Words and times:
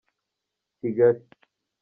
kigali. 0.79 1.21